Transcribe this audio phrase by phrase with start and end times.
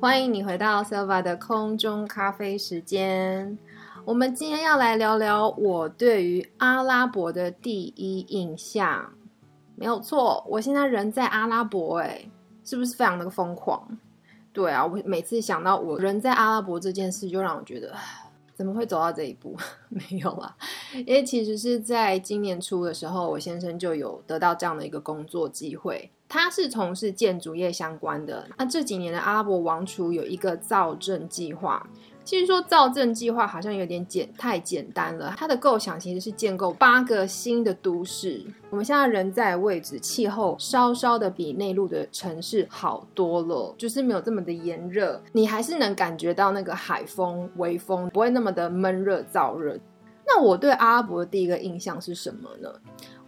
[0.00, 3.58] 欢迎你回到 Selva 的空中咖啡时间。
[4.04, 9.12] 我们今天要来聊聊我对于阿拉伯的第一印象。
[9.74, 12.30] 没有错，我现在人在阿拉伯，哎，
[12.62, 13.98] 是不是非常的疯狂？
[14.52, 17.92] 对啊，我每次想到我人在阿拉伯这件事，就让我觉得
[18.54, 19.56] 怎么会走到这一步？
[19.90, 20.56] 没有啊，
[20.94, 26.10] 因为其实是在今年初的时候，我先生就有得到这样的一个工作机会。
[26.28, 28.46] 他是从事建筑业相关的。
[28.58, 31.88] 那这几年的阿拉伯王储有一个造镇计划。
[32.22, 35.34] 其实说造镇计划好像有点简太简单了。
[35.38, 38.44] 它的构想其实是建构八个新的都市。
[38.68, 49.78] 我们现在人在位置，气候稍稍的比内陆的城市好多了，就是没有这么的炎热，你还是能感觉到那个海风、微风，不会那么的闷热燥热。
[50.28, 52.72] 那我对阿拉伯的第一个印象是什么呢？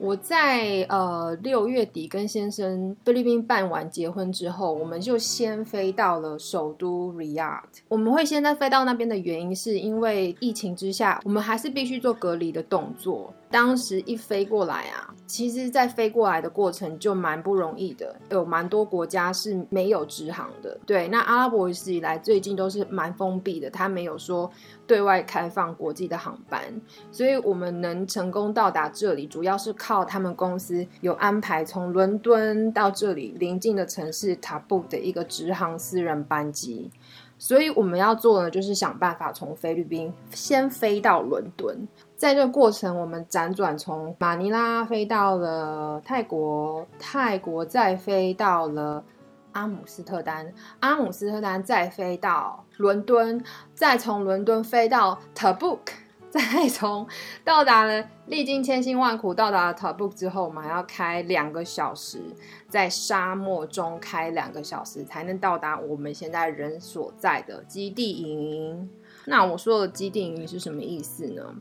[0.00, 7.60] 我在呃六月底跟先生菲律宾办完结婚之后，我们就先飞到了首都 Riyadh。
[7.86, 13.30] 我们会现在飞到那边的原因，是因为疫情之下，我们还是必须做隔离的动作。
[13.50, 20.78] 当时一飞过来啊，其实，在飞过来的过程就蛮不容易的，有蛮多国家是没有直航的。
[20.86, 24.48] 对，那阿拉伯一直以来最近都是蛮封闭的，它没有说
[24.86, 26.62] 对外开放国际的航班，
[27.10, 36.88] 所以我们能成功到达这里，主要是靠靠他们公司有安排从伦敦到这里邻近的城市塔布的一个直航私人班机。
[37.36, 41.88] 所以我们要做的就是想办法从菲律宾先飞到伦敦。
[42.16, 49.02] 在这个过程，我们辗转从马尼拉飞到了泰国，泰国再飞到了
[49.50, 53.42] 阿姆斯特丹，阿姆斯特丹再飞到伦敦，
[53.74, 55.80] 再从伦敦飞到 Tabuk，
[56.32, 57.06] 再从
[57.44, 62.20] 到达了历经千辛万苦到达了 top book 之后，我们还要开两个小时，
[62.68, 68.88] 在沙漠中开两个小时，才能到达我们现在人所在的基地营。
[69.26, 71.54] 那我说的基地营是什么意思呢？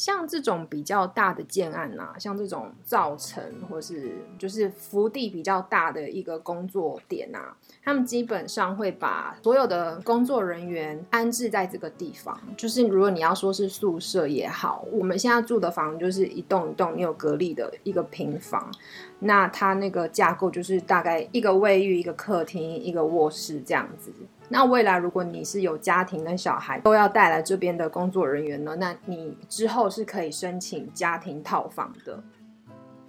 [0.00, 12.40] 像这种比较大的建案呐，像这种造成或是就是幅地比较大的一个工作点呐，他们基本上会把所有的工作人员安置在这个地方。
[12.56, 18.72] 就是如果你要说是宿舍也好，我们现在住的房就是一栋一栋你有隔离的一个平房，
[19.18, 24.10] 那它那个架构就是大概一个卫浴、一个客厅、一个卧室这样子。
[24.52, 32.20] 那未来如果你是有家庭跟小孩都要带来这边的工作人员呢，那你之后是可以申请家庭套房的。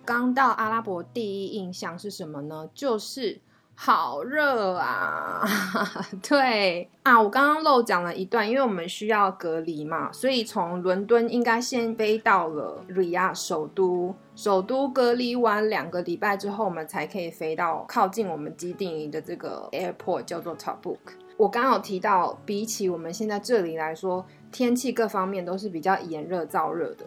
[0.05, 2.69] 刚到阿拉伯第一印象是什么呢？
[2.75, 3.39] 就是
[3.73, 5.43] 好热啊！
[6.21, 20.97] 对啊，我刚刚漏讲了一段，因为我们需要隔离嘛，所以从伦敦应该先飞到了瑞亚首都，首都隔离完两个礼拜之后，我们才可以飞到靠近我们基地营的这个 airport，叫做 Tabuk。
[21.37, 27.05] 我刚好提到，比起我们现在这里来说，天气各方面都是比较炎热燥热的，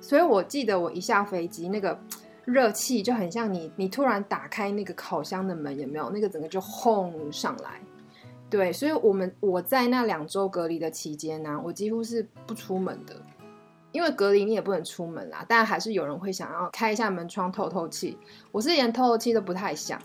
[0.00, 1.98] 所以我记得我一下飞机，那个
[2.44, 6.10] 热气就很像你，你突然打开那个烤箱的门，有没有？
[6.10, 7.80] 那个整个就轰上来。
[8.50, 13.16] 对，所以我们我在那两周隔离的期间呢，我几乎是不出门的，
[13.92, 18.18] 因为隔离你也不能出门啦，但还是有人会想要开一下门窗透透气，
[18.50, 19.98] 我是连透透气都不太想。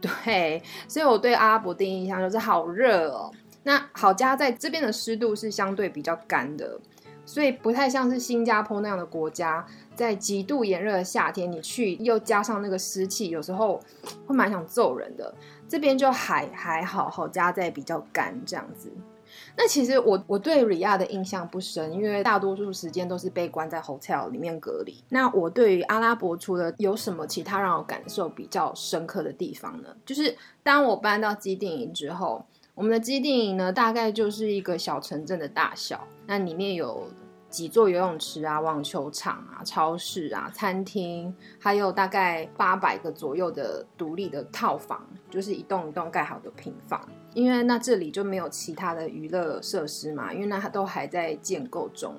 [0.24, 3.30] 对，所以我对阿拉伯第一印象就是好热哦。
[3.62, 6.80] 那好家在这边的湿度是相对比较干的，
[7.26, 13.78] 所以不太像是新加坡那样的国家，在极度炎热的夏天，你去又加上那个湿气，有时候
[14.26, 15.34] 会蛮想揍人的。
[15.68, 18.90] 这边就还还好，好家在比较干这样子。
[19.56, 25.02] 那其实我我对 Ria 的印象不深，因为大多数时间都是被关在 hotel 里面隔离。
[25.08, 29.88] 那我对于阿拉伯除了有什么其他让我感受比较深刻的地方呢？
[30.06, 32.44] 就是当我搬到基地营之后，
[32.74, 37.06] 我们的基地营呢，大概就是一个小城镇的大小，那里面有
[37.50, 47.00] 几座游泳池啊、网球场啊、超市啊、餐厅，还有大概八百个左右的独立的套房，就是一栋一栋盖好的平房。
[47.34, 52.14] 因为那这里就没有其他的娱乐设施嘛，因为那它都还在建构中，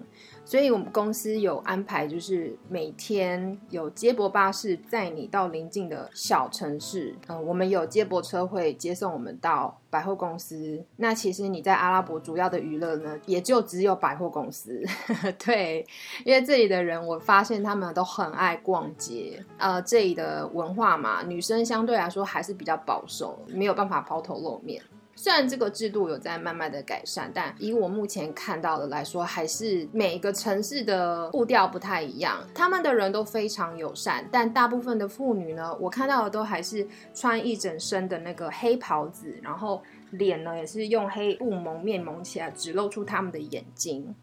[0.45, 10.81] 所以我们公司有安排，就是每天有接驳巴士载你到邻近的小城市，呃，我们有接驳车会接送我们到百货公司。
[10.95, 14.81] 那其实你在阿拉伯主要的娱乐呢，也就只有百货公司，
[15.43, 15.85] 对，
[16.23, 24.81] 因为这里的人我发现他们都很爱逛街，呃，这里的文化嘛，女生相对来说还是比较保守，没有办法抛头露面。
[25.21, 32.43] 虽然这个制度有在慢慢的改善，但以我目前看到的来说，还是每个城市的步调不太一样。
[32.55, 44.15] 他们的人都非常友善，但大部分的妇女呢，我看到的都还是穿一整身的那个黑袍子，然后脸呢也是用黑布蒙面蒙起来，只露出他们的眼睛。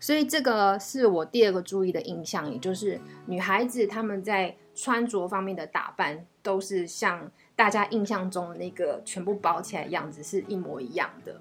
[0.00, 7.30] 所以这个是我第二个注意的印象，也就是女孩子她们在穿着方面的打扮都是像
[7.60, 11.38] 大家印象中的那个全部包起来样子是一模一样的。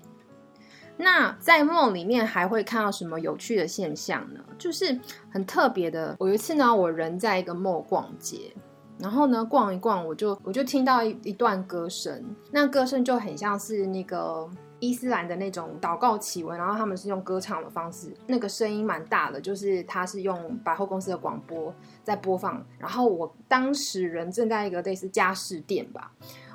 [0.98, 4.42] 那在梦里面还会看到什么有趣的现象呢？
[4.57, 5.00] 就是
[5.31, 6.13] 很特别的。
[6.19, 8.54] 我有一次呢，我人在一个梦逛街，
[8.98, 14.45] 然后呢逛一逛，我就我就听到一一段歌声，那歌声就很像是那个
[14.79, 21.73] 伊斯兰的那种祷告祈文，然后他们是用歌唱的方式，那个声音蛮大的，就是他是用百货公司的广播
[22.03, 22.63] 在播放。
[22.77, 26.11] 然后我当时人正在一个类似家饰店吧。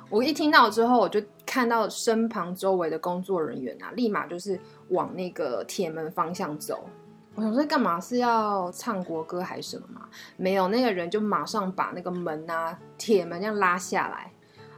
[0.09, 6.87] 我一听到之后，我就看到身旁周围的工作人员啊，立马就是往那个铁门方向走。
[7.33, 7.99] 我想说干嘛？
[7.99, 10.07] 是要唱国歌还是什么吗？
[10.37, 14.31] 没有，那个人就马上把那个门啊，铁门这样拉下来。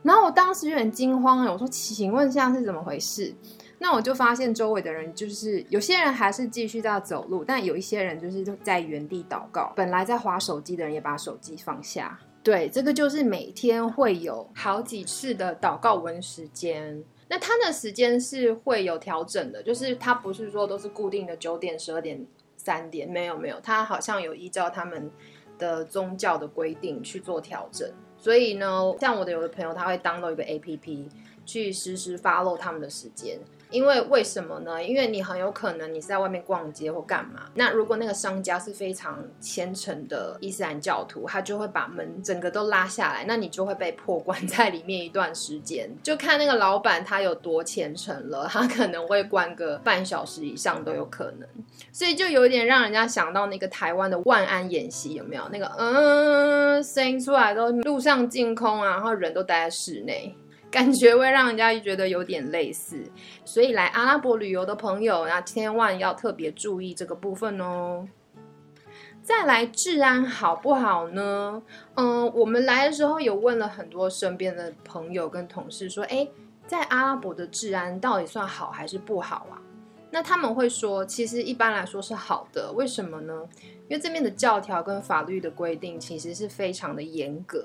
[0.08, 3.36] 然后我当时有点惊慌了，我说：“请问现在是怎么回事？”
[3.78, 9.74] 那我就发现周围的人就是有些人还是继续在走路，但有一些人就是在原地祷告。
[9.76, 12.18] 本来在划手机的人也把手机放下。
[12.42, 17.04] 对，这个就是每天会有好几次的祷告文时间。
[17.28, 22.26] 那他的时间是会有调整的，就是他不是说都是固定的九点、十二点、
[22.56, 25.12] 三点，没有没有，他好像有依照他们
[25.60, 27.92] 的宗教的规定去做调整。
[28.20, 31.08] 所以呢，像我的有的朋友，他会 download 一个 A P P
[31.46, 33.40] 去实时 follow 他们的时间。
[33.70, 34.84] 因为为什么呢？
[34.84, 37.50] 因为你很有可能你是在外面逛街或干嘛。
[37.56, 45.90] 那如果那个商家是非常虔诚的伊斯兰教徒，他就会把门整个都拉下来，那你就会被迫关 在里面一段时间。
[46.02, 51.48] 就看那个老板他有多虔诚了，他可能会关个半小时以上都有可能。
[51.92, 55.44] 所以就有点让人家想到那个台湾的万安演习有没有？
[55.52, 60.36] 那个嗯，声音出来都路上净空啊，然后人都待在室内。
[60.70, 63.04] 感觉会让人家觉得有点类似，
[63.46, 68.08] 所以来阿拉伯旅游的朋友，那千万要特别注意这个部分哦。
[69.22, 71.62] 再来，治安好不好呢？
[71.96, 76.28] 嗯，我们来的时候有问了很多身边的朋友跟同事，说，哎，
[76.66, 79.60] 在阿拉伯的治安到底算好还是不好啊？
[80.12, 82.72] 那他们会说，其实一般来说是好的。
[82.72, 83.34] 为什么呢？
[83.90, 87.64] 因为这边的教条跟法律的规定其实是非常的严格。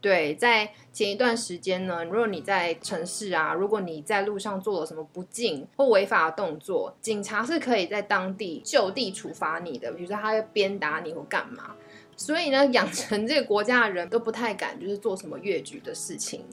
[0.00, 11.74] 对，在前一段时间呢，如果你在城市啊，如果你在路上做了什么不敬或违法的动作，警察是可以在当地就地处罚你的，比如说他要鞭打你或干嘛。
[12.16, 16.44] 所以呢，养成这个国家的人都不太敢就是做什么越矩的事情。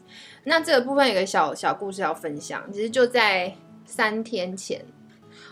[0.44, 3.56] 那这个部分有个小小故事要分享，其实就在
[3.86, 4.86] 三天前，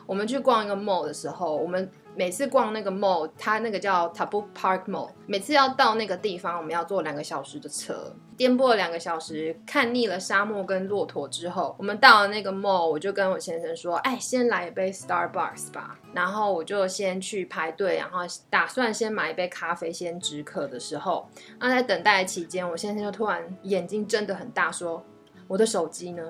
[0.05, 1.89] 我们去逛一个 mall 的时候，我们。
[2.15, 18.19] 每次逛那个 mall，它那个叫 Tabuk Park Mall，每次要到那个地方，我们要坐两个小时的车，颠簸了两个小时，看腻了沙漠跟骆驼之后，我们到了那个 mall，我就跟我先生说：“哎，先来一杯 Starbucks 吧。”然后我就先去排队，然后
[18.49, 21.27] 打算先买一杯咖啡先止渴的时候，
[21.59, 25.03] 那在等待期间，我先生就突然眼睛睁得很大，说
[25.49, 26.23] ：“我的手机呢？”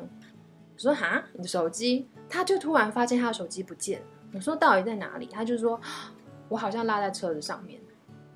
[0.73, 4.05] 我说：“哈，你的手机？”他就突然发现他的手机不见了。
[4.35, 5.27] 我说到底在哪里？
[5.27, 5.79] 他就说，
[6.49, 7.79] 我好像落在车子上面。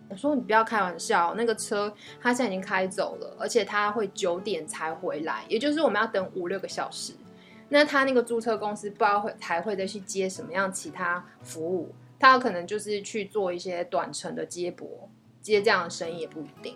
[0.09, 7.13] 我说你不要开玩笑，那个车他现在已经开走了，而且他会九点才回来，也就是我们要等五六个小时。
[7.68, 15.09] 那他那个租车公司不知道会还会再去接什么样其他服务，他有可能就是去做一些短程的接驳，
[15.41, 16.75] 接这样的生意也不一定。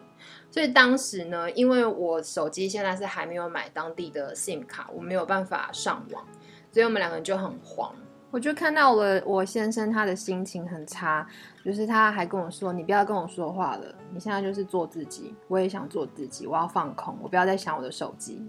[0.51, 6.23] 所以当时呢，因为我手机现在是还没有买当地的 SIM 卡，我没有办法上网，
[6.71, 7.95] 所以我们两个人就很慌。
[8.33, 11.23] 我就看到了我先生，他的心情很差，
[11.63, 18.41] 就是他还跟我说：“你不要跟我说话了，你现在就是做自己。”我也想做自己，我要放空，我不要再想我的手机。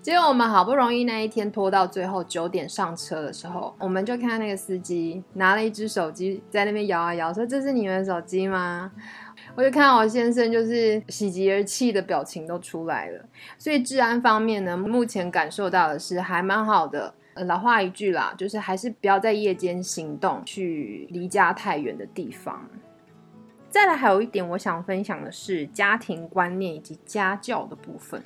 [0.00, 8.90] 结果我们好不容易那一天拖到最后九点上车的时候，我们就看到那个司机拿了一只手机在那边摇啊摇，说：“这是你们的手机吗？”
[9.54, 13.22] 我就看到我先生就是喜极而泣的表情都出来了。
[13.58, 17.12] 所以治安方面呢，目前感受到的是还蛮好的。
[17.46, 22.68] 老话一句啦，就是还是不要在夜间行动，去离家太远的地方。
[23.68, 28.22] 再来，还有一点我想分享的是家庭观念以及家教的部分。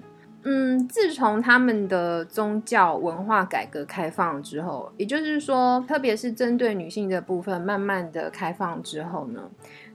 [0.51, 9.43] 嗯，自从他们的宗教文化改革开放之后，也就是说，特别是针对女性的部分，慢慢的开放之后呢，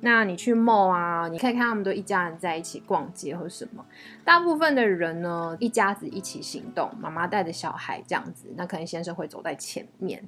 [0.01, 3.83] 那你去 mall 啊，你可以看他们都一家人在一起逛街或什么。
[4.23, 10.23] 大部分的人呢，一家子一起行动，妈妈带着小孩这样子，那可能先生会走在前面。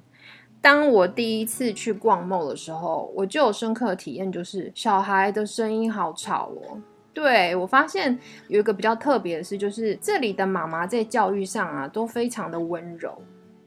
[0.60, 6.80] 当我第一次去逛 mall 的时候，我就有深刻的体验，就是小孩的声音好吵哦。
[7.16, 13.22] 对我发现有一个比较特别的事，就是这里的妈妈在教育上啊都非常的温柔。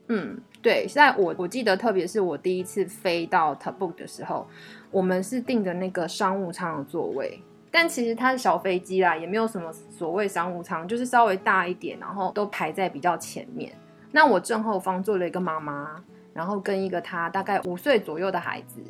[0.06, 4.46] 嗯，对，在我我记得，特别是我第一次飞到 Tabuk 的时候，
[4.92, 7.42] 我们是订的那个商务舱的座位，
[7.72, 13.72] 但其实它是小飞机啦，也没有什么所谓商务舱，就是稍微大一点，然后都排在比较前面。
[14.12, 16.00] 那我正后方坐了一个妈妈，
[16.32, 18.80] 然后跟一个她大概五岁左右的孩子，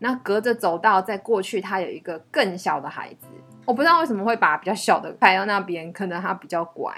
[0.00, 3.28] 那隔着走道再过去，她有一个更小的孩子。
[3.68, 6.90] 我不知道为什么会把比较小的排到那边，可能他比较乖。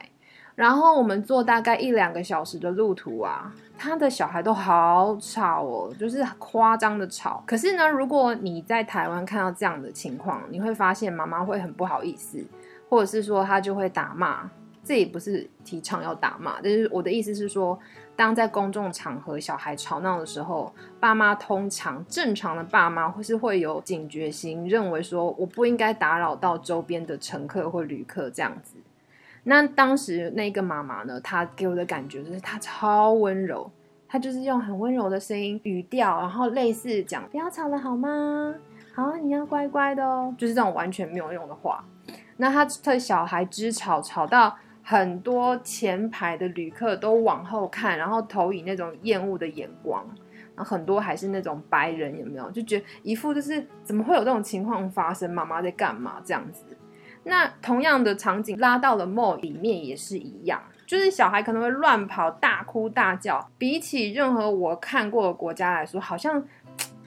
[0.55, 7.43] 然后我们坐大概一两个小时的路途啊，他的小孩都好吵哦，就是夸张的吵。
[7.45, 12.41] 可是呢，如果你在台湾看到这样的情况，你会发现妈妈会很不好意思，
[12.89, 14.49] 或者是说他就会打骂。
[14.83, 17.79] 这也不是提倡要打骂，但是我的意思是说，
[18.21, 28.77] 当在公众场合小孩吵闹的时候，爸妈通常正常的爸妈会是会有警觉心，认为说我不应该打扰到周边的乘客或旅客这样子。
[29.45, 33.71] 那当时那个妈妈呢，她给我的感觉就是她超温柔，
[34.07, 38.55] 她就是用很温柔的声音语调，然后类似讲不要吵了好吗？
[38.95, 41.83] 好，你要乖乖的哦，就是这种完全没有用的话。
[42.37, 44.55] 那他的小孩之吵吵到。
[44.91, 50.05] 很多前排的旅客都往后看，然后投以那种厌恶的眼光，
[50.57, 52.51] 很多还是那种白人，有没有？
[52.51, 55.31] 就觉得一副就是怎么会有这种情况发生？
[55.31, 56.21] 妈妈在干嘛？
[56.25, 56.65] 这样子。
[57.23, 66.45] 那同样的场景拉到了 mall 里面也是一样，就是小孩可能会乱跑、大哭大叫，比起任何我看过的国家来说，好像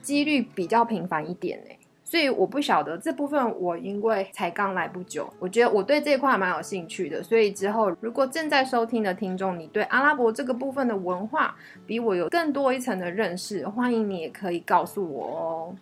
[0.00, 1.70] 几率比较频繁一点呢。
[2.06, 7.22] 所以我不晓得这部分，我因为才刚来不久，我觉得我对这块蛮有兴趣的。
[7.22, 11.56] 所以之后如果正在收听的听众，你对阿拉伯这个部分的文化
[11.86, 15.74] 比我有更多一层的认识，欢迎你也可以告诉我哦。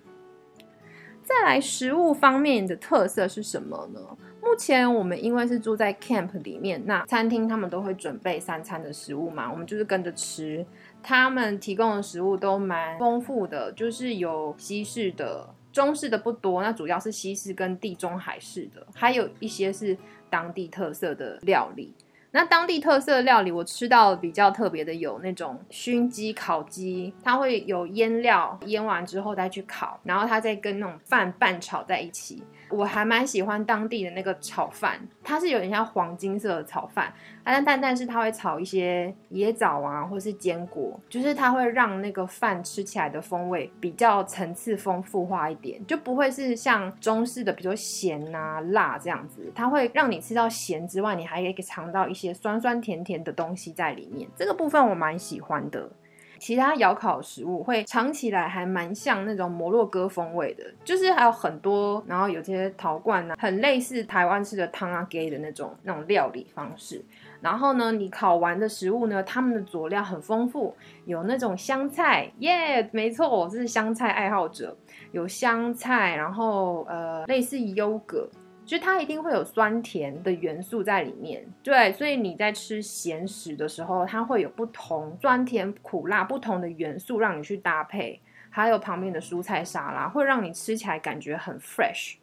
[1.25, 4.01] 再来，食物方面的特色是什么呢？
[4.41, 10.65] 目前我们因为是住在 camp 里面，那餐厅他们都会准备三餐的食物嘛，我们就是跟着吃。
[11.03, 15.49] 他们提供的食物都蛮丰富的，就是有西式的。
[15.73, 19.97] 中式的不多，那主要是西式跟地中海式的，还有一些是
[20.29, 21.93] 当地特色的料理。
[22.35, 32.43] 那当地特色料理，我吃到比较特别的有那种熏鸡、烤鸡，它会有腌料，腌完之后再去烤，然后它再跟那种饭拌炒在一起。
[32.71, 37.13] 我还蛮喜欢当地的那个炒饭，它是有点像黄金色的炒饭，
[37.45, 55.91] 但但但是它会炒一些野枣啊，或是坚果，就是它会让那个饭吃起来的风味比较层次丰富化一点，就不会是像中式的，比如说咸啊、辣这样子，它会让你吃到咸之外，你还可以尝到一些酸酸甜甜的东西在里面，这个部分我蛮喜欢的。
[56.39, 67.01] 其他窑烤食物会尝起来还蛮像那种摩洛哥风味的，就是还有很多，然后有些陶罐呢，很类似台湾式的汤啊给的那种那种料理方式。
[67.41, 70.75] 然后呢，你烤完的食物呢，他们的佐料很丰富，
[71.05, 74.77] 有那种香菜，耶，没错，我是香菜爱好者，
[75.13, 78.29] 有香菜，然后呃，类似优格。
[78.65, 92.15] 就它一定会有酸甜的元素在里面，对，所以你在吃咸食的时候，它会有不同酸甜苦辣不同的元素让你去搭配，还有旁边的蔬菜沙拉，会让你吃起来感觉很 fresh，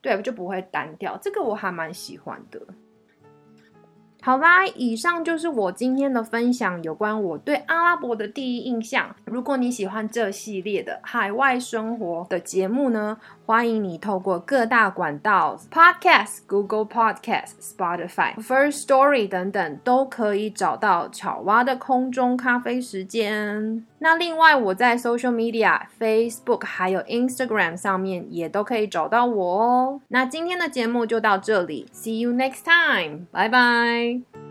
[0.00, 2.60] 对，就不会单调，这个我还蛮喜欢的。
[4.20, 9.14] 好啦，以上就是我今天的分享，有关我对阿拉伯的第一印象。
[9.24, 13.18] 如果你喜欢这系列的海外生活的节目呢，
[13.48, 23.86] 欢迎你透过各大管道，Podcast、Google Podcast、Spotify、First Story 等等，都可以找到巧蛙的空中咖啡时間。
[24.00, 30.00] 那另外，我在 Social Media、Facebook 还有 Instagram 上面也都可以找到我哦。
[30.08, 34.47] 那今天的节目就到这里，See you next time，拜拜。